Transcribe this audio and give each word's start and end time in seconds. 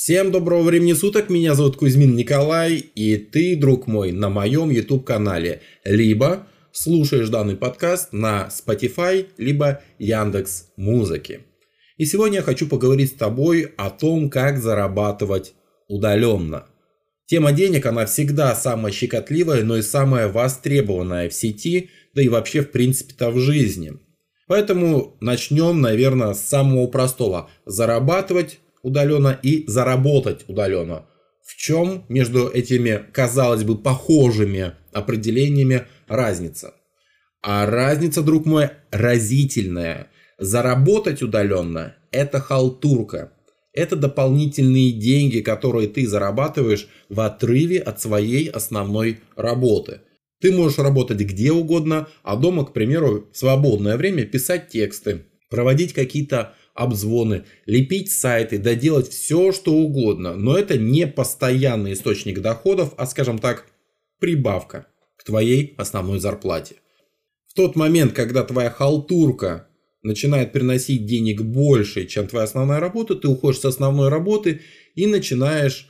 Всем 0.00 0.30
доброго 0.30 0.62
времени 0.62 0.92
суток, 0.92 1.28
меня 1.28 1.56
зовут 1.56 1.76
Кузьмин 1.76 2.14
Николай, 2.14 2.76
и 2.76 3.16
ты, 3.16 3.56
друг 3.56 3.88
мой, 3.88 4.12
на 4.12 4.28
моем 4.28 4.70
YouTube 4.70 5.04
канале. 5.04 5.60
Либо 5.82 6.46
слушаешь 6.70 7.28
данный 7.30 7.56
подкаст 7.56 8.12
на 8.12 8.48
Spotify, 8.48 9.26
либо 9.38 9.82
Яндекс 9.98 10.68
Музыки. 10.76 11.40
И 11.96 12.04
сегодня 12.06 12.36
я 12.36 12.42
хочу 12.42 12.68
поговорить 12.68 13.10
с 13.10 13.16
тобой 13.16 13.72
о 13.76 13.90
том, 13.90 14.30
как 14.30 14.58
зарабатывать 14.58 15.54
удаленно. 15.88 16.66
Тема 17.26 17.50
денег, 17.50 17.84
она 17.84 18.06
всегда 18.06 18.54
самая 18.54 18.92
щекотливая, 18.92 19.64
но 19.64 19.78
и 19.78 19.82
самая 19.82 20.28
востребованная 20.28 21.28
в 21.28 21.34
сети, 21.34 21.90
да 22.14 22.22
и 22.22 22.28
вообще 22.28 22.60
в 22.60 22.70
принципе-то 22.70 23.32
в 23.32 23.40
жизни. 23.40 23.94
Поэтому 24.46 25.16
начнем, 25.20 25.80
наверное, 25.80 26.34
с 26.34 26.40
самого 26.40 26.86
простого. 26.86 27.50
Зарабатывать 27.66 28.60
удаленно 28.82 29.38
и 29.42 29.64
заработать 29.66 30.44
удаленно. 30.48 31.06
В 31.44 31.56
чем 31.56 32.04
между 32.08 32.48
этими, 32.48 33.04
казалось 33.12 33.64
бы, 33.64 33.78
похожими 33.78 34.72
определениями 34.92 35.86
разница? 36.06 36.74
А 37.42 37.66
разница, 37.66 38.22
друг 38.22 38.44
мой, 38.46 38.70
разительная. 38.90 40.08
Заработать 40.38 41.22
удаленно– 41.22 41.96
это 42.10 42.40
халтурка. 42.40 43.32
Это 43.72 43.96
дополнительные 43.96 44.92
деньги, 44.92 45.40
которые 45.40 45.88
ты 45.88 46.06
зарабатываешь 46.06 46.88
в 47.08 47.20
отрыве 47.20 47.78
от 47.78 48.00
своей 48.00 48.48
основной 48.48 49.20
работы. 49.36 50.00
Ты 50.40 50.52
можешь 50.52 50.78
работать 50.78 51.18
где 51.18 51.52
угодно, 51.52 52.08
а 52.22 52.36
дома, 52.36 52.64
к 52.64 52.72
примеру, 52.72 53.28
в 53.32 53.36
свободное 53.36 53.96
время 53.96 54.24
писать 54.24 54.68
тексты, 54.68 55.26
проводить 55.50 55.92
какие-то 55.92 56.54
обзвоны, 56.78 57.44
лепить 57.66 58.12
сайты, 58.12 58.56
доделать 58.56 59.08
все, 59.08 59.52
что 59.52 59.72
угодно. 59.72 60.36
Но 60.36 60.56
это 60.56 60.78
не 60.78 61.08
постоянный 61.08 61.92
источник 61.92 62.40
доходов, 62.40 62.94
а, 62.96 63.06
скажем 63.06 63.40
так, 63.40 63.66
прибавка 64.20 64.86
к 65.16 65.24
твоей 65.24 65.74
основной 65.76 66.20
зарплате. 66.20 66.76
В 67.48 67.54
тот 67.54 67.74
момент, 67.74 68.12
когда 68.12 68.44
твоя 68.44 68.70
халтурка 68.70 69.66
начинает 70.02 70.52
приносить 70.52 71.04
денег 71.04 71.42
больше, 71.42 72.06
чем 72.06 72.28
твоя 72.28 72.44
основная 72.44 72.78
работа, 72.78 73.16
ты 73.16 73.26
уходишь 73.26 73.60
с 73.60 73.64
основной 73.64 74.08
работы 74.08 74.60
и 74.94 75.06
начинаешь, 75.06 75.88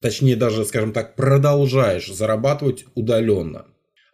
точнее 0.00 0.34
даже, 0.34 0.64
скажем 0.64 0.92
так, 0.92 1.14
продолжаешь 1.14 2.12
зарабатывать 2.12 2.86
удаленно. 2.96 3.66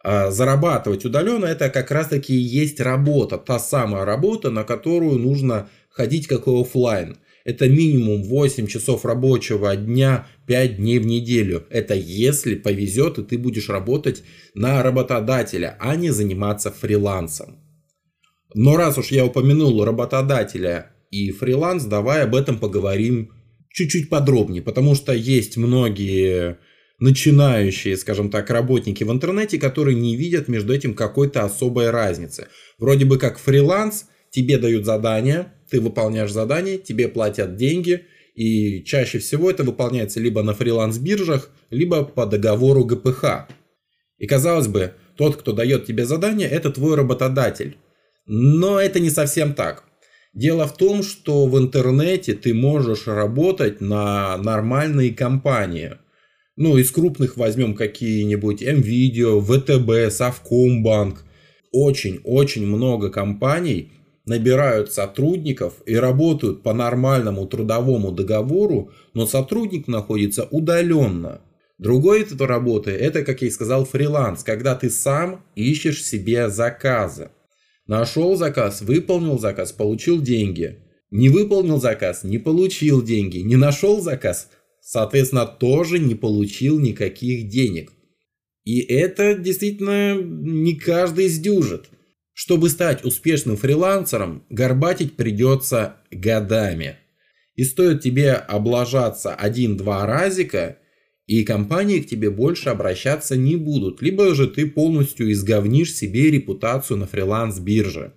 А 0.03 0.31
зарабатывать 0.31 1.05
удаленно 1.05 1.45
это 1.45 1.69
как 1.69 1.91
раз 1.91 2.07
таки 2.07 2.35
и 2.35 2.43
есть 2.43 2.79
работа, 2.79 3.37
та 3.37 3.59
самая 3.59 4.05
работа, 4.05 4.51
на 4.51 4.63
которую 4.63 5.17
нужно 5.19 5.69
ходить 5.91 6.27
как 6.27 6.47
и 6.47 6.51
офлайн. 6.51 7.17
Это 7.43 7.67
минимум 7.67 8.23
8 8.23 8.67
часов 8.67 9.03
рабочего 9.03 9.75
дня, 9.75 10.27
5 10.47 10.77
дней 10.77 10.99
в 10.99 11.05
неделю. 11.05 11.65
Это 11.69 11.95
если 11.95 12.55
повезет 12.55 13.17
и 13.17 13.23
ты 13.23 13.37
будешь 13.37 13.69
работать 13.69 14.23
на 14.53 14.83
работодателя, 14.83 15.77
а 15.79 15.95
не 15.95 16.11
заниматься 16.11 16.71
фрилансом. 16.71 17.59
Но 18.53 18.77
раз 18.77 18.97
уж 18.97 19.07
я 19.11 19.25
упомянул 19.25 19.83
работодателя 19.83 20.91
и 21.09 21.31
фриланс, 21.31 21.85
давай 21.85 22.23
об 22.23 22.35
этом 22.35 22.59
поговорим 22.59 23.31
чуть-чуть 23.69 24.09
подробнее, 24.09 24.61
потому 24.61 24.95
что 24.95 25.13
есть 25.13 25.57
многие 25.57 26.57
начинающие, 26.99 27.97
скажем 27.97 28.29
так, 28.29 28.49
работники 28.49 29.03
в 29.03 29.11
интернете, 29.11 29.57
которые 29.57 29.95
не 29.95 30.15
видят 30.15 30.47
между 30.47 30.73
этим 30.73 30.93
какой-то 30.93 31.43
особой 31.43 31.89
разницы. 31.89 32.47
Вроде 32.77 33.05
бы 33.05 33.17
как 33.17 33.39
фриланс, 33.39 34.05
тебе 34.29 34.57
дают 34.59 34.85
задание, 34.85 35.53
ты 35.71 35.79
выполняешь 35.79 36.31
задание, 36.31 36.77
тебе 36.77 37.07
платят 37.07 37.55
деньги, 37.55 38.05
и 38.35 38.83
чаще 38.83 39.19
всего 39.19 39.49
это 39.49 39.63
выполняется 39.63 40.19
либо 40.19 40.43
на 40.43 40.53
фриланс-биржах, 40.53 41.49
либо 41.69 42.03
по 42.03 42.25
договору 42.25 42.85
ГПХ. 42.85 43.47
И 44.17 44.27
казалось 44.27 44.67
бы, 44.67 44.93
тот, 45.15 45.37
кто 45.37 45.53
дает 45.53 45.85
тебе 45.85 46.05
задание, 46.05 46.47
это 46.47 46.71
твой 46.71 46.95
работодатель. 46.95 47.77
Но 48.25 48.79
это 48.79 48.99
не 48.99 49.09
совсем 49.09 49.53
так. 49.53 49.85
Дело 50.33 50.67
в 50.67 50.77
том, 50.77 51.03
что 51.03 51.45
в 51.45 51.57
интернете 51.57 52.33
ты 52.33 52.53
можешь 52.53 53.07
работать 53.07 53.81
на 53.81 54.37
нормальные 54.37 55.13
компании. 55.13 55.97
Ну, 56.55 56.77
из 56.77 56.91
крупных 56.91 57.37
возьмем 57.37 57.75
какие-нибудь 57.75 58.61
МВидео, 58.61 59.41
ВТБ, 59.41 60.13
Совкомбанк. 60.13 61.23
Очень-очень 61.71 62.65
много 62.65 63.09
компаний, 63.09 63.91
набирают 64.25 64.91
сотрудников 64.91 65.75
и 65.85 65.95
работают 65.95 66.63
по 66.63 66.73
нормальному 66.73 67.47
трудовому 67.47 68.11
договору, 68.11 68.91
но 69.13 69.25
сотрудник 69.25 69.87
находится 69.87 70.47
удаленно. 70.51 71.41
Другой 71.77 72.19
вид 72.19 72.39
работы– 72.39 72.91
это, 72.91 73.23
как 73.23 73.41
я 73.41 73.47
и 73.47 73.51
сказал, 73.51 73.85
фриланс, 73.85 74.43
когда 74.43 74.75
ты 74.75 74.89
сам 74.89 75.43
ищешь 75.55 76.03
себе 76.03 76.49
заказы. 76.49 77.31
Нашел 77.87 78.35
заказ, 78.35 78.81
выполнил 78.81 79.39
заказ, 79.39 79.71
получил 79.71 80.21
деньги. 80.21 80.77
Не 81.09 81.29
выполнил 81.29 81.79
заказ, 81.79 82.23
не 82.23 82.37
получил 82.37 83.01
деньги. 83.01 83.39
Не 83.39 83.55
нашел 83.55 83.99
заказ, 83.99 84.49
соответственно, 84.81 85.45
тоже 85.47 85.97
не 85.99 86.13
получил 86.13 86.79
никаких 86.79 87.49
денег. 87.49 87.91
И 88.63 88.79
это 88.79 89.33
действительно 89.33 90.21
не 90.21 90.75
каждый 90.75 91.27
сдюжит. 91.27 91.89
Чтобы 92.43 92.69
стать 92.69 93.05
успешным 93.05 93.55
фрилансером, 93.55 94.43
горбатить 94.49 95.15
придется 95.15 95.97
годами. 96.09 96.97
И 97.53 97.63
стоит 97.63 98.01
тебе 98.01 98.31
облажаться 98.33 99.35
один-два 99.35 100.07
разика, 100.07 100.79
и 101.27 101.43
компании 101.43 101.99
к 101.99 102.07
тебе 102.09 102.31
больше 102.31 102.69
обращаться 102.69 103.37
не 103.37 103.57
будут, 103.57 104.01
либо 104.01 104.33
же 104.33 104.47
ты 104.47 104.65
полностью 104.65 105.31
изговнишь 105.31 105.93
себе 105.93 106.31
репутацию 106.31 106.97
на 106.97 107.05
фриланс-бирже. 107.05 108.13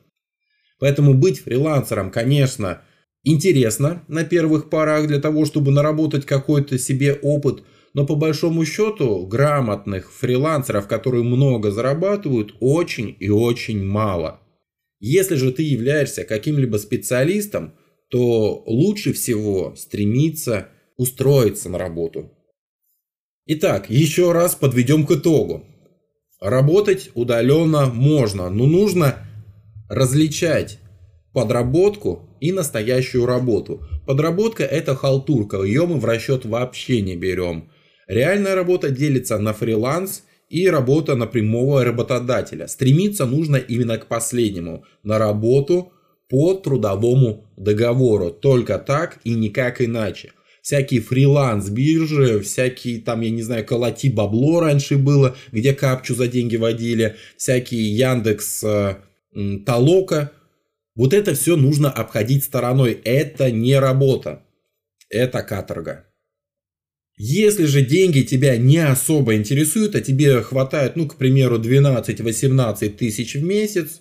Поэтому 0.79 1.13
быть 1.13 1.41
фрилансером, 1.41 2.11
конечно, 2.11 2.81
интересно 3.25 4.05
на 4.09 4.25
первых 4.25 4.71
порах 4.71 5.07
для 5.07 5.21
того, 5.21 5.45
чтобы 5.45 5.71
наработать 5.71 6.25
какой-то 6.25 6.79
себе 6.79 7.13
опыт– 7.13 7.63
но 7.95 8.05
по 8.05 8.17
большому 8.17 8.65
счету 8.65 9.25
грамотных 9.27 10.13
фрилансеров, 10.13 10.89
которые 10.89 11.23
много 11.23 11.71
зарабатывают, 11.71 12.55
очень 12.61 13.17
и 13.21 13.31
очень 13.31 13.83
мало. 13.83 14.41
Если 14.99 15.37
же 15.37 15.53
ты 15.53 15.63
являешься 15.63 16.25
каким-либо 16.25 16.77
специалистом, 16.77 17.75
то 18.11 18.63
лучше 18.67 19.13
всего 19.13 19.75
стремиться 19.77 20.69
устроиться 20.97 21.69
на 21.69 21.79
работу. 21.79 22.31
Итак, 23.47 23.91
еще 23.91 24.33
раз 24.33 24.55
подведем 24.55 25.07
к 25.07 25.13
итогу. 25.13 25.65
Работать 26.41 27.11
удаленно 27.15 27.87
можно, 27.87 28.51
но 28.51 28.67
нужно 28.67 29.17
различать 29.89 30.79
подработку 31.33 32.29
и 32.41 32.53
настоящую 32.53 33.27
работу. 33.27 33.83
Подработка 34.07 34.65
это 34.65 34.95
халтурка, 34.95 35.63
ее 35.63 35.87
мы 35.87 35.99
в 35.99 36.05
расчет 36.05 36.45
вообще 36.45 37.01
не 37.01 37.17
берем. 37.17 37.71
Реальная 38.07 38.55
работа 38.55 38.91
делится 38.91 39.39
на 39.39 39.53
фриланс 39.53 40.25
и 40.49 40.69
работа 40.69 41.17
на 41.17 41.27
прямого 41.27 41.85
работодателя. 41.85 42.67
Стремиться 42.69 43.27
нужно 43.27 43.57
именно 43.57 43.99
к 43.99 44.07
последнему, 44.07 44.85
на 45.03 45.19
работу 45.19 45.93
по 46.29 46.55
трудовому 46.55 47.45
договору. 47.57 48.31
Только 48.31 48.79
так 48.79 49.19
и 49.25 49.35
никак 49.35 49.81
иначе. 49.81 50.33
Всякие 50.63 51.01
фриланс-биржи, 51.03 52.41
всякие 52.41 53.01
там, 53.01 53.21
я 53.21 53.31
не 53.31 53.43
знаю, 53.43 53.67
колоти 53.67 54.09
бабло 54.09 54.61
раньше 54.61 54.97
было, 54.97 55.37
где 55.53 55.75
капчу 55.75 56.15
за 56.15 56.27
деньги 56.27 56.57
водили, 56.57 57.17
всякие 57.37 57.95
Яндекс 57.95 58.65
э, 58.65 58.97
Толока. 59.67 60.33
Вот 60.97 61.13
это 61.13 61.35
все 61.35 61.57
нужно 61.57 61.91
обходить 61.91 62.45
стороной. 62.45 62.99
Это 63.05 63.51
не 63.51 63.79
работа. 63.79 64.43
Это 65.11 65.43
каторга. 65.43 66.07
Если 67.17 67.67
же 67.67 67.83
деньги 67.83 68.23
тебя 68.23 68.57
не 68.57 68.79
особо 68.79 69.37
интересуют, 69.37 69.95
а 69.95 70.01
тебе 70.01 70.43
хватает, 70.43 70.97
ну, 70.97 71.07
к 71.07 71.17
примеру, 71.17 71.59
12-18 71.59 72.89
тысяч 72.91 73.37
в 73.37 73.45
месяц, 73.45 74.01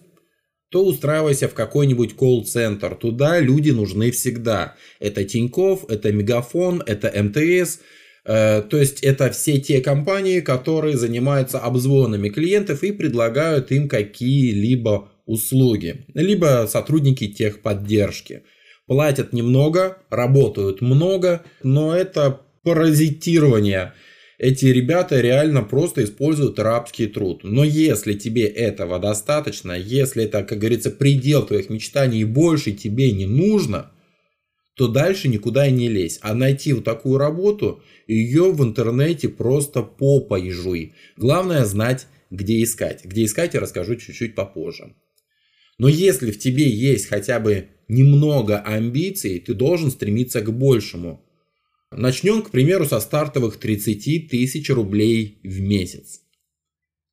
то 0.70 0.84
устраивайся 0.84 1.48
в 1.48 1.54
какой-нибудь 1.54 2.16
колл-центр. 2.16 2.96
Туда 2.96 3.40
люди 3.40 3.70
нужны 3.70 4.10
всегда. 4.10 4.76
Это 5.00 5.24
Тиньков, 5.24 5.88
это 5.88 6.12
Мегафон, 6.12 6.82
это 6.88 7.14
МТС. 7.24 7.80
Э, 8.26 8.64
то 8.64 8.78
есть 8.78 9.04
это 9.04 9.30
все 9.30 9.60
те 9.60 9.82
компании, 9.82 10.40
которые 10.40 10.98
занимаются 10.98 11.60
обзвонами 11.60 12.30
клиентов 12.30 12.82
и 12.82 12.92
предлагают 12.92 13.72
им 13.72 13.88
какие-либо 13.88 15.12
услуги. 15.28 16.06
Либо 16.16 16.68
сотрудники 16.68 17.28
техподдержки. 17.28 18.42
Платят 18.88 19.32
немного, 19.32 20.00
работают 20.10 20.82
много, 20.82 21.44
но 21.62 21.96
это 21.96 22.42
паразитирования. 22.64 23.94
Эти 24.38 24.66
ребята 24.66 25.22
реально 25.22 25.62
просто 25.62 26.04
используют 26.04 26.60
рабский 26.60 27.08
труд. 27.08 27.42
Но 27.44 27.64
если 27.64 28.14
тебе 28.14 28.46
этого 28.46 29.00
достаточно, 29.00 29.74
если 29.74 30.26
это, 30.26 30.44
как 30.44 30.60
говорится, 30.60 30.90
предел 30.92 31.46
твоих 31.46 31.70
мечтаний 31.70 32.22
и 32.22 32.26
больше 32.26 32.72
тебе 32.72 33.12
не 33.12 33.26
нужно, 33.26 33.92
то 34.76 34.88
дальше 34.88 35.28
никуда 35.28 35.68
и 35.68 35.72
не 35.72 35.88
лезь. 35.88 36.20
А 36.22 36.34
найти 36.34 36.74
вот 36.74 36.84
такую 36.84 37.20
работу, 37.20 37.84
ее 38.08 38.52
в 38.52 38.64
интернете 38.64 39.30
просто 39.30 39.84
попой 39.84 40.50
жуй. 40.50 40.94
Главное 41.16 41.64
знать, 41.66 42.08
где 42.32 42.62
искать. 42.64 43.06
Где 43.06 43.26
искать 43.26 43.54
я 43.54 43.60
расскажу 43.60 43.96
чуть-чуть 43.96 44.36
попозже. 44.36 44.96
Но 45.78 45.88
если 45.88 46.32
в 46.32 46.40
тебе 46.40 46.68
есть 46.70 47.08
хотя 47.08 47.40
бы 47.40 47.70
немного 47.88 48.60
амбиций, 48.60 49.40
ты 49.40 49.54
должен 49.54 49.92
стремиться 49.92 50.42
к 50.42 50.52
большему. 50.52 51.23
Начнем, 51.96 52.42
к 52.42 52.50
примеру, 52.50 52.86
со 52.86 53.00
стартовых 53.00 53.58
30 53.58 54.30
тысяч 54.30 54.70
рублей 54.70 55.40
в 55.44 55.60
месяц. 55.62 56.22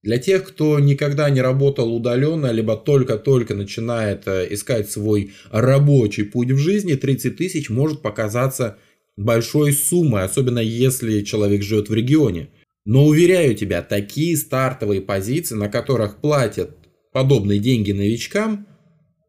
Для 0.02 0.16
тех, 0.16 0.44
кто 0.48 0.80
никогда 0.80 1.28
не 1.28 1.42
работал 1.42 1.94
удаленно, 1.94 2.50
либо 2.50 2.76
только-только 2.76 3.54
начинает 3.54 4.26
э, 4.26 4.46
искать 4.50 4.90
свой 4.90 5.32
рабочий 5.50 6.22
путь 6.22 6.50
в 6.52 6.56
жизни, 6.56 6.94
30 6.94 7.36
тысяч 7.36 7.68
может 7.68 8.00
показаться 8.00 8.78
большой 9.18 9.72
суммой, 9.72 10.22
особенно 10.22 10.60
если 10.60 11.20
человек 11.20 11.62
живет 11.62 11.90
в 11.90 11.94
регионе. 11.94 12.48
Но 12.86 13.04
уверяю 13.04 13.54
тебя, 13.54 13.82
такие 13.82 14.38
стартовые 14.38 15.02
позиции, 15.02 15.54
на 15.54 15.68
которых 15.68 16.22
платят 16.22 16.70
подобные 17.12 17.58
деньги 17.58 17.92
новичкам, 17.92 18.66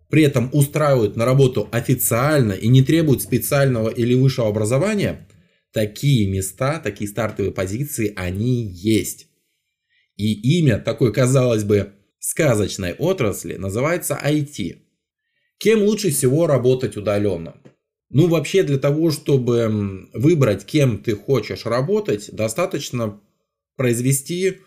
при 0.10 0.24
этом 0.24 0.50
устраивают 0.54 1.18
на 1.18 1.26
работу 1.26 1.68
официально 1.72 2.54
и 2.54 2.70
не 2.70 2.82
требуют 2.82 3.22
специального 3.22 3.90
или 3.90 4.14
высшего 4.14 4.48
образования, 4.48 5.28
такие 5.72 6.28
места, 6.28 6.80
такие 6.80 7.10
стартовые 7.10 7.54
позиции, 7.54 8.14
они 8.16 8.66
есть. 8.66 9.28
И 10.16 10.60
имя 10.60 10.80
такой, 10.80 11.14
казалось 11.14 11.64
бы, 11.64 11.94
сказочной 12.20 12.94
отрасли 12.94 13.56
называется 13.56 14.20
IT. 14.24 14.78
Кем 15.58 15.84
лучше 15.84 16.12
всего 16.12 16.48
работать 16.48 16.98
удаленно? 16.98 17.56
Ну, 18.10 18.28
вообще 18.28 18.64
для 18.64 18.78
того, 18.78 19.10
чтобы 19.12 20.10
выбрать, 20.14 20.66
кем 20.66 21.02
ты 21.02 21.16
хочешь 21.16 21.66
работать, 21.66 22.30
достаточно 22.32 23.22
произвести 23.78 24.58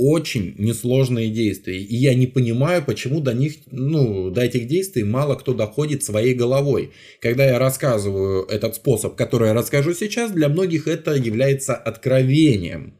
очень 0.00 0.54
несложные 0.56 1.28
действия. 1.28 1.78
И 1.78 1.94
я 1.94 2.14
не 2.14 2.26
понимаю, 2.26 2.82
почему 2.82 3.20
до 3.20 3.34
них, 3.34 3.56
ну, 3.70 4.30
до 4.30 4.40
этих 4.40 4.66
действий 4.66 5.04
мало 5.04 5.34
кто 5.34 5.52
доходит 5.52 6.02
своей 6.02 6.32
головой. 6.32 6.92
Когда 7.20 7.44
я 7.44 7.58
рассказываю 7.58 8.46
этот 8.46 8.76
способ, 8.76 9.14
который 9.14 9.48
я 9.48 9.54
расскажу 9.54 9.92
сейчас, 9.92 10.30
для 10.32 10.48
многих 10.48 10.88
это 10.88 11.12
является 11.12 11.74
откровением. 11.74 12.94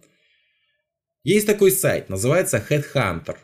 Есть 1.25 1.47
такой 1.47 1.71
сайт, 1.71 2.11
называется 2.11 2.63
Headhunter. 2.69 3.37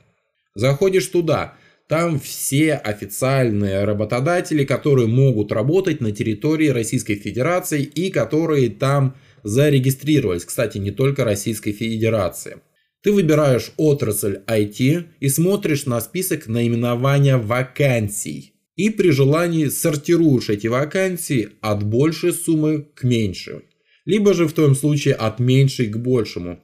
Заходишь 0.55 1.07
туда, 1.07 1.55
там 1.89 2.21
все 2.21 2.75
официальные 2.75 3.85
работодатели, 3.85 4.65
которые 4.65 5.07
могут 5.07 5.51
работать 5.51 6.03
на 6.03 6.13
территории 6.13 6.69
Российской 6.69 7.15
Федерации 7.15 7.83
и 7.83 8.11
которые 8.11 8.69
там 8.69 9.17
зарегистрировались. 9.45 10.45
Кстати, 10.45 10.77
не 10.77 10.91
только 10.91 11.25
Российской 11.25 11.73
Федерации. 11.73 12.59
Ты 13.07 13.13
выбираешь 13.13 13.71
отрасль 13.77 14.41
IT 14.49 15.05
и 15.21 15.29
смотришь 15.29 15.87
на 15.87 16.01
список 16.01 16.49
наименования 16.49 17.39
вакансий. 17.39 18.55
И 18.75 18.91
при 18.91 19.11
желании 19.11 19.69
сортируешь 19.69 20.49
эти 20.49 20.67
вакансии 20.67 21.51
от 21.61 21.85
большей 21.85 22.33
суммы 22.33 22.89
к 22.97 23.05
меньшей. 23.05 23.61
Либо 24.07 24.35
же 24.35 24.49
в 24.49 24.55
том 24.55 24.75
случае 24.75 25.15
от 25.15 25.39
меньшей 25.39 25.87
к 25.87 25.97
большему. 25.99 26.59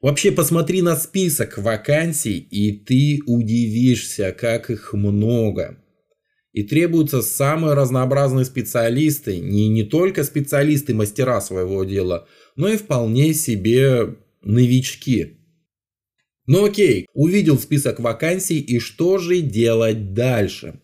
Вообще 0.00 0.32
посмотри 0.32 0.82
на 0.82 0.96
список 0.96 1.58
вакансий 1.58 2.38
и 2.38 2.72
ты 2.72 3.20
удивишься, 3.28 4.32
как 4.32 4.68
их 4.68 4.92
много. 4.92 5.78
И 6.52 6.64
требуются 6.64 7.22
самые 7.22 7.74
разнообразные 7.74 8.46
специалисты, 8.46 9.38
не, 9.38 9.68
не 9.68 9.84
только 9.84 10.24
специалисты 10.24 10.92
мастера 10.92 11.40
своего 11.40 11.84
дела, 11.84 12.26
но 12.56 12.66
и 12.66 12.76
вполне 12.76 13.32
себе 13.32 14.16
новички. 14.42 15.38
Ну 16.46 16.64
окей, 16.64 17.06
увидел 17.14 17.58
список 17.58 18.00
вакансий 18.00 18.58
и 18.58 18.78
что 18.78 19.18
же 19.18 19.40
делать 19.40 20.12
дальше? 20.12 20.80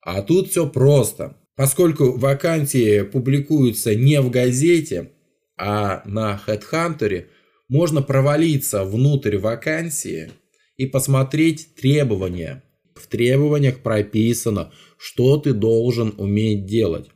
А 0.00 0.22
тут 0.22 0.50
все 0.50 0.68
просто. 0.68 1.36
Поскольку 1.56 2.12
вакансии 2.12 3.02
публикуются 3.02 3.94
не 3.94 4.20
в 4.20 4.30
газете, 4.30 5.10
а 5.58 6.02
на 6.04 6.40
HeadHunter, 6.46 7.26
можно 7.68 8.02
провалиться 8.02 8.84
внутрь 8.84 9.38
вакансии 9.38 10.30
и 10.76 10.86
посмотреть 10.86 11.74
требования. 11.74 12.62
В 12.94 13.08
требованиях 13.08 13.80
прописано, 13.80 14.72
что 14.98 15.38
ты 15.38 15.52
должен 15.52 16.14
уметь 16.18 16.66
делать. 16.66 17.08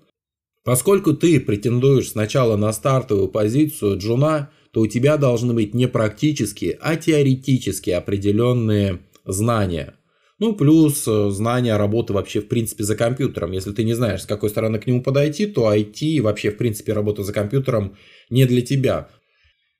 Поскольку 0.64 1.14
ты 1.14 1.40
претендуешь 1.40 2.10
сначала 2.10 2.56
на 2.56 2.72
стартовую 2.72 3.28
позицию 3.28 3.98
джуна, 3.98 4.50
то 4.72 4.80
у 4.80 4.86
тебя 4.86 5.16
должны 5.16 5.52
быть 5.54 5.74
не 5.74 5.88
практические, 5.88 6.78
а 6.80 6.96
теоретические 6.96 7.96
определенные 7.96 9.00
знания. 9.24 9.94
Ну, 10.38 10.54
плюс 10.54 11.06
э, 11.06 11.30
знания 11.30 11.76
работы 11.76 12.14
вообще 12.14 12.40
в 12.40 12.48
принципе 12.48 12.84
за 12.84 12.96
компьютером. 12.96 13.52
Если 13.52 13.72
ты 13.72 13.84
не 13.84 13.92
знаешь, 13.92 14.22
с 14.22 14.26
какой 14.26 14.48
стороны 14.48 14.78
к 14.78 14.86
нему 14.86 15.02
подойти, 15.02 15.46
то 15.46 15.72
IT 15.72 16.00
и 16.00 16.20
вообще 16.20 16.50
в 16.50 16.56
принципе 16.56 16.94
работа 16.94 17.22
за 17.24 17.32
компьютером 17.34 17.96
не 18.30 18.46
для 18.46 18.62
тебя. 18.62 19.10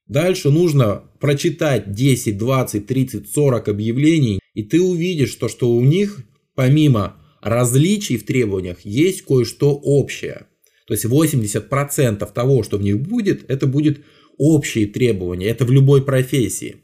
Дальше 0.07 0.51
нужно 0.51 1.05
прочитать 1.19 1.93
10, 1.93 2.37
20, 2.37 2.87
30, 2.87 3.33
40 3.33 3.69
объявлений, 3.69 4.41
и 4.55 4.63
ты 4.63 4.83
увидишь 4.83 5.35
то, 5.37 5.49
что 5.49 5.71
у 5.71 5.81
них 5.83 6.19
помимо 6.55 7.17
различий 7.41 8.19
в 8.19 8.27
требованиях 8.27 8.81
есть 8.85 9.23
кое-что 9.23 9.73
общее. 9.73 10.47
То 10.87 10.95
есть 10.95 11.07
80% 11.07 12.33
того, 12.33 12.63
что 12.65 12.77
в 12.77 12.83
них 12.83 13.01
будет, 13.01 13.49
это 13.49 13.67
будет 13.67 14.05
общие 14.41 14.87
требования, 14.87 15.49
это 15.49 15.67
в 15.67 15.71
любой 15.71 16.03
профессии. 16.03 16.77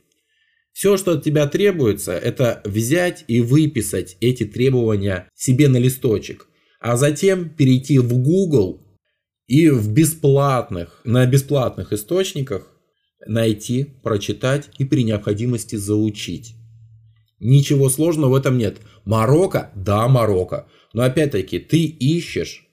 Все, 0.72 0.98
что 0.98 1.12
от 1.12 1.24
тебя 1.24 1.46
требуется, 1.46 2.12
это 2.12 2.60
взять 2.66 3.24
и 3.28 3.40
выписать 3.40 4.18
эти 4.20 4.44
требования 4.44 5.30
себе 5.34 5.68
на 5.68 5.78
листочек, 5.78 6.48
а 6.80 6.98
затем 6.98 7.48
перейти 7.48 7.98
в 7.98 8.12
Google 8.18 8.86
и 9.46 9.70
в 9.70 9.90
бесплатных, 9.90 11.00
на 11.04 11.24
бесплатных 11.24 11.94
источниках 11.94 12.70
найти, 13.26 13.86
прочитать 14.02 14.68
и 14.76 14.84
при 14.84 15.02
необходимости 15.02 15.76
заучить. 15.76 16.56
Ничего 17.40 17.88
сложного 17.88 18.32
в 18.32 18.34
этом 18.34 18.58
нет. 18.58 18.76
Марокко? 19.06 19.70
Да, 19.74 20.08
Марокко. 20.08 20.68
Но 20.92 21.04
опять-таки, 21.04 21.58
ты 21.58 21.84
ищешь 21.84 22.65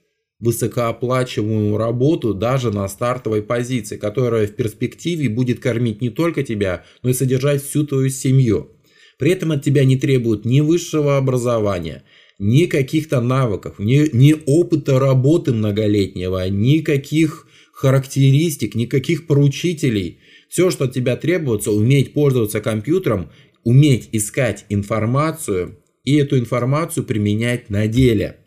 высокооплачиваемую 0.43 1.77
работу 1.77 2.33
даже 2.33 2.69
на 2.69 2.85
стартовой 2.89 3.41
позиции, 3.41 3.95
которая 3.95 4.45
в 4.45 4.51
перспективе 4.51 5.29
будет 5.29 5.61
кормить 5.61 6.01
не 6.01 6.09
только 6.09 6.43
тебя, 6.43 6.83
но 7.01 7.11
и 7.11 7.13
содержать 7.13 7.63
всю 7.63 7.87
твою 7.87 8.09
семью. 8.09 8.71
При 9.17 9.31
этом 9.31 9.53
от 9.53 9.63
тебя 9.63 9.85
не 9.85 9.95
требуют 9.95 10.43
ни 10.43 10.59
высшего 10.59 11.15
образования, 11.15 12.03
ни 12.39 12.65
каких-то 12.65 13.21
навыков, 13.21 13.75
ни, 13.79 14.13
ни 14.13 14.35
опыта 14.45 14.99
работы 14.99 15.53
многолетнего, 15.53 16.49
никаких 16.49 17.47
характеристик, 17.71 18.75
никаких 18.75 19.27
поручителей. 19.27 20.19
Все, 20.49 20.71
что 20.71 20.85
от 20.85 20.93
тебя 20.93 21.15
требуется, 21.15 21.71
уметь 21.71 22.11
пользоваться 22.11 22.59
компьютером, 22.59 23.31
уметь 23.63 24.09
искать 24.11 24.65
информацию 24.67 25.79
и 26.03 26.15
эту 26.17 26.37
информацию 26.37 27.05
применять 27.05 27.69
на 27.69 27.87
деле– 27.87 28.39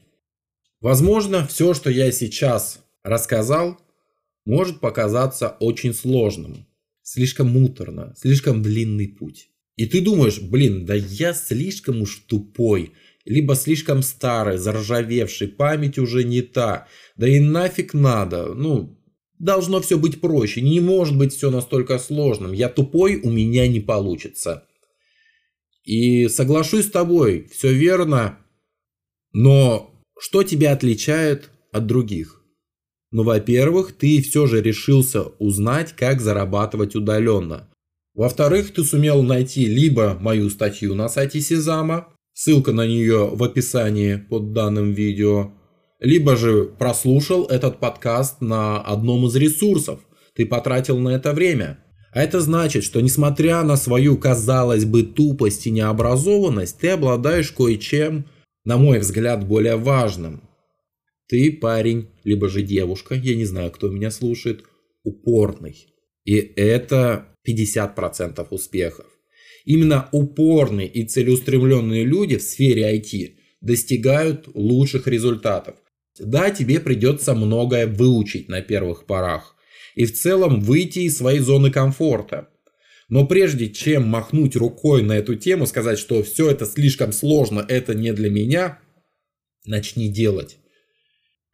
Возможно, 0.87 1.45
все, 1.49 1.75
что 1.75 1.90
я 1.90 2.12
сейчас 2.12 2.78
рассказал, 3.02 3.76
может 4.45 4.78
показаться 4.78 5.57
очень 5.59 5.93
сложным, 5.93 6.64
слишком 7.02 7.49
муторно, 7.49 8.14
слишком 8.16 8.62
длинный 8.62 9.09
путь. 9.09 9.49
И 9.75 9.87
ты 9.87 10.00
думаешь, 10.00 10.40
блин, 10.40 10.87
да 10.87 10.95
я 10.95 11.35
слишком 11.35 12.02
уж 12.02 12.23
тупой, 12.28 12.93
либо 13.25 13.57
слишком 13.57 14.00
старый, 14.00 14.59
заржавевший, 14.59 15.49
память 15.49 15.99
уже 15.99 16.23
не 16.23 16.40
та, 16.40 16.87
да 17.16 17.26
и 17.26 17.40
нафиг 17.40 17.93
надо, 17.93 18.55
ну, 18.55 18.97
должно 19.40 19.81
все 19.81 19.99
быть 19.99 20.21
проще, 20.21 20.61
не 20.61 20.78
может 20.78 21.19
быть 21.19 21.35
все 21.35 21.50
настолько 21.50 21.99
сложным, 21.99 22.52
я 22.52 22.69
тупой, 22.69 23.16
у 23.16 23.31
меня 23.33 23.66
не 23.66 23.81
получится. 23.81 24.69
И 25.83 26.28
соглашусь 26.28 26.87
с 26.87 26.93
тобой, 26.93 27.49
все 27.52 27.73
верно, 27.73 28.38
но 29.33 29.93
что 30.18 30.42
тебя 30.42 30.73
отличает 30.73 31.50
от 31.73 31.87
других? 31.87 32.42
Ну, 33.11 33.23
во-первых, 33.23 33.92
ты 33.92 34.20
все 34.23 34.46
же 34.46 34.61
решился 34.61 35.23
узнать, 35.38 35.94
как 35.94 36.20
зарабатывать 36.20 36.94
удаленно. 36.96 37.68
Во-вторых, 38.14 38.73
ты 38.73 38.82
сумел 38.82 39.23
найти 39.23 39.66
либо 39.66 40.16
мою 40.20 40.50
статью 40.50 40.94
на 40.94 41.08
сайте 41.08 41.40
Сезама, 41.40 42.08
ссылка 42.32 42.73
на 42.73 42.87
нее 42.87 43.30
в 43.32 43.42
описании 43.42 44.16
под 44.16 44.52
данным 44.52 44.92
видео, 44.92 45.52
либо 46.00 46.37
же 46.37 46.64
прослушал 46.64 47.44
этот 47.44 47.78
подкаст 47.78 48.40
на 48.40 48.80
одном 48.80 49.26
из 49.26 49.37
ресурсов. 49.37 50.00
Ты 50.35 50.46
потратил 50.46 50.99
на 50.99 51.11
это 51.11 51.32
время. 51.32 51.78
А 52.12 52.23
это 52.23 52.40
значит, 52.40 52.85
что 52.85 53.00
несмотря 53.00 53.62
на 53.62 53.76
свою, 53.76 54.16
казалось 54.16 54.87
бы, 54.87 55.02
тупость 55.02 55.66
и 55.66 55.70
необразованность, 55.70 56.78
ты 56.78 56.88
обладаешь 56.88 57.52
кое-чем, 57.52 58.26
на 58.66 58.76
мой 58.76 58.99
взгляд, 58.99 59.46
более 59.46 59.76
важным. 59.76 60.42
Ты 61.28 61.52
парень, 61.52 62.08
либо 62.25 62.49
же 62.49 62.62
девушка, 62.62 63.14
я 63.14 63.35
не 63.35 63.44
знаю, 63.44 63.70
кто 63.70 63.88
меня 63.88 64.11
слушает, 64.11 64.64
упорный. 65.04 65.87
И 66.25 66.35
это 66.35 67.28
50% 67.49 68.46
успехов. 68.50 69.06
Именно 69.64 70.08
упорные 70.12 70.88
и 70.88 71.04
целеустремленные 71.04 72.04
люди 72.04 72.37
в 72.37 72.42
сфере 72.42 72.92
IT 72.96 73.37
достигают 73.61 74.49
лучших 74.54 75.06
результатов. 75.06 75.76
Да, 76.18 76.50
тебе 76.50 76.80
придется 76.80 77.35
многое 77.35 77.87
выучить 77.87 78.49
на 78.49 78.62
первых 78.62 79.06
порах 79.06 79.54
и 79.94 80.06
в 80.06 80.12
целом 80.12 80.61
выйти 80.61 81.00
из 81.00 81.16
своей 81.16 81.38
зоны 81.38 81.70
комфорта. 81.70 82.49
Но 83.09 83.27
прежде 83.27 83.69
чем 83.69 84.07
махнуть 84.07 84.57
рукой 84.57 85.03
на 85.03 85.13
эту 85.13 85.37
тему, 85.37 85.67
сказать, 85.67 85.99
что 85.99 86.23
все 86.23 86.51
это 86.51 86.67
слишком 86.67 87.13
сложно, 87.13 87.65
это 87.69 87.95
не 87.95 88.13
для 88.13 88.31
меня, 88.31 88.81
начни 89.65 90.09
делать. 90.09 90.59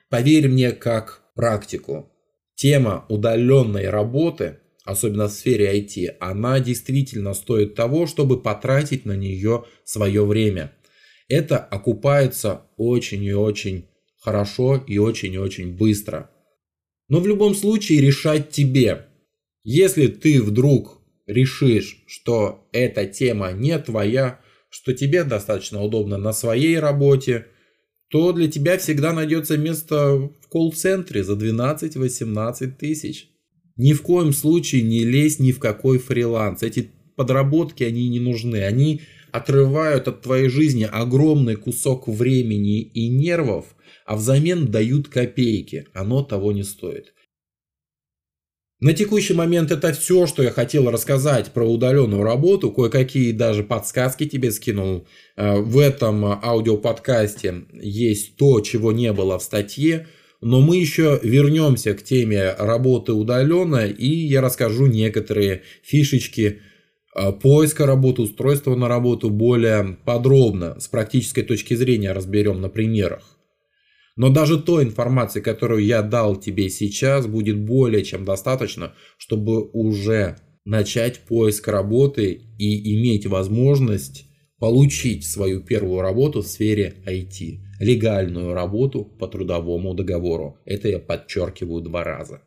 Поверь 0.09 0.49
мне 0.49 0.73
как 0.73 1.23
практику. 1.35 2.11
Тема 2.55 3.05
удаленной 3.09 3.89
работы, 3.89 4.61
особенно 4.85 5.29
в 5.29 5.33
сфере 5.33 5.79
IT, 5.79 6.17
она 6.21 6.61
действительно 6.61 7.35
стоит 7.35 7.75
того, 7.75 8.07
чтобы 8.07 8.41
потратить 8.41 9.05
на 9.05 9.17
нее 9.17 9.65
свое 9.85 10.25
время. 10.25 10.73
Это 11.29 11.59
окупается 11.59 12.63
очень 12.77 13.25
и 13.25 13.33
очень 13.33 13.89
хорошо 14.19 14.77
и 14.87 14.99
очень 14.99 15.35
и 15.35 15.39
очень 15.39 15.77
быстро. 15.77 16.31
Но 17.09 17.21
в 17.21 17.27
любом 17.27 17.55
случае 17.55 18.01
решать 18.01 18.51
тебе. 18.51 19.07
Если 19.65 20.07
ты 20.07 20.41
вдруг 20.43 21.02
решишь, 21.33 22.03
что 22.07 22.69
эта 22.73 23.07
тема 23.07 23.53
не 23.53 23.79
твоя, 23.79 24.41
что 24.71 24.93
тебе 24.93 25.25
достаточно 25.25 25.83
удобно 25.83 26.19
на 26.19 26.33
своей 26.33 26.79
работе, 26.79 27.47
то 28.09 28.33
для 28.33 28.49
тебя 28.49 28.79
всегда 28.79 29.13
найдется 29.13 29.57
место 29.57 30.17
в 30.17 30.49
колл-центре 30.49 31.25
за 31.25 31.33
12-18 31.33 32.73
тысяч. 32.79 33.29
Ни 33.77 33.95
в 33.95 34.03
коем 34.03 34.33
случае 34.33 34.83
не 34.83 35.05
лезь 35.05 35.39
ни 35.39 35.53
в 35.53 35.59
какой 35.59 35.99
фриланс. 35.99 36.63
Эти 36.63 36.91
подработки, 37.17 37.85
они 37.85 38.09
не 38.09 38.21
нужны. 38.21 38.63
Они 38.63 39.01
отрывают 39.31 40.09
от 40.09 40.21
твоей 40.21 40.49
жизни 40.49 40.87
огромный 40.91 41.57
кусок 41.57 42.07
времени 42.07 42.81
и 42.81 43.09
нервов, 43.09 43.75
а 44.05 44.17
взамен 44.17 44.67
дают 44.67 45.09
копейки. 45.09 45.87
Оно 45.95 46.23
того 46.23 46.53
не 46.53 46.65
стоит. 46.65 47.15
На 48.83 48.95
текущий 48.95 49.33
момент 49.33 49.71
это 49.71 49.93
все, 49.93 50.27
что 50.27 50.43
я 50.43 50.51
хотел 50.51 50.91
рассказать 50.91 51.53
про 51.53 51.65
удаленную 51.65 52.25
работу. 52.25 52.73
Кое-какие 52.73 53.31
даже 53.31 53.63
подсказки 53.63 54.27
тебе 54.27 54.51
скинул. 54.51 55.07
Э, 55.37 55.61
в 55.61 55.79
этом 55.79 56.25
аудиоподкасте 56.25 57.63
есть 57.81 58.35
то, 58.35 58.61
чего 58.61 58.91
не 58.91 59.13
было 59.13 59.39
в 59.39 59.45
статье. 59.45 60.09
Но 60.41 60.61
мы 60.61 60.79
еще 60.79 61.21
вернемся 61.23 61.95
к 61.95 62.03
теме 62.03 62.57
работы 62.59 63.13
удаленно, 63.13 63.87
и 63.87 64.09
я 64.09 64.41
расскажу 64.41 64.87
некоторые 64.87 65.63
фишечки 65.85 66.59
э, 67.15 67.33
поиска 67.41 67.87
работы, 67.87 68.23
устройства 68.23 68.75
на 68.75 68.89
работу 68.89 69.31
более 69.31 69.97
подробно, 70.05 70.81
с 70.81 70.89
практической 70.89 71.43
точки 71.43 71.75
зрения 71.75 72.11
разберем 72.11 72.61
на 72.61 72.69
примерах. 72.69 73.32
Но 74.17 74.29
даже 74.29 74.61
той 74.61 74.85
информации, 74.85 75.41
которую 75.41 75.85
я 75.85 76.03
дал 76.03 76.37
тебе 76.37 76.69
сейчас, 76.69 77.27
будет 77.27 77.59
более 77.59 78.05
чем 78.05 78.25
достаточно, 78.25 78.95
чтобы 79.17 79.63
уже 79.73 80.37
начать 80.65 81.21
поиск 81.21 81.69
работы 81.69 82.43
и 82.59 82.95
иметь 82.95 83.27
возможность 83.27 84.27
получить 84.59 85.25
свою 85.25 85.61
первую 85.61 86.03
работу 86.03 86.43
в 86.43 86.47
сфере 86.47 86.95
IT. 87.07 87.59
Легальную 87.81 88.55
работу 88.55 89.05
по 89.05 89.27
трудовому 89.27 89.93
договору. 89.95 90.59
Это 90.65 90.89
я 90.89 91.01
подчеркиваю 91.01 91.83
два 91.83 92.05
раза. 92.05 92.43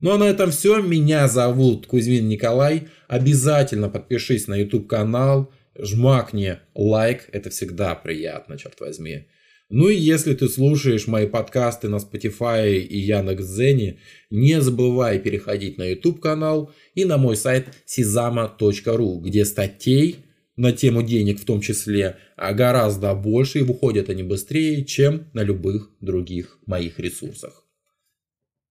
Ну 0.00 0.10
а 0.12 0.18
на 0.18 0.24
этом 0.24 0.50
все. 0.50 0.80
Меня 0.82 1.28
зовут 1.28 1.86
Кузьмин 1.86 2.28
Николай. 2.28 2.88
Обязательно 3.06 3.88
подпишись 3.88 4.48
на 4.48 4.56
YouTube 4.56 4.88
канал. 4.88 5.52
Жмакни 5.78 6.58
лайк. 6.74 7.28
Это 7.30 7.50
всегда 7.50 7.94
приятно, 7.94 8.58
черт 8.58 8.80
возьми. 8.80 9.26
Ну 9.70 9.88
и 9.88 9.96
если 9.96 10.34
ты 10.34 10.48
слушаешь 10.48 11.06
мои 11.06 11.26
подкасты 11.26 11.88
на 11.88 11.96
Spotify 11.96 12.78
и 12.78 12.98
Яндекс.Зене, 12.98 13.98
не 14.30 14.62
забывай 14.62 15.18
переходить 15.18 15.76
на 15.76 15.90
YouTube 15.90 16.20
канал 16.20 16.72
и 16.94 17.04
на 17.04 17.18
мой 17.18 17.36
сайт 17.36 17.68
sizama.ru, 17.86 19.20
где 19.20 19.44
статей 19.44 20.24
на 20.56 20.72
тему 20.72 21.02
денег 21.02 21.38
в 21.40 21.44
том 21.44 21.60
числе 21.60 22.16
гораздо 22.36 23.14
больше 23.14 23.60
и 23.60 23.62
выходят 23.62 24.08
они 24.08 24.22
быстрее, 24.22 24.84
чем 24.84 25.28
на 25.34 25.42
любых 25.42 25.90
других 26.00 26.58
моих 26.64 26.98
ресурсах. 26.98 27.64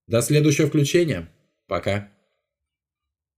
До 0.08 0.22
следующего 0.22 0.68
включения. 0.68 1.30
Пока. 1.68 2.12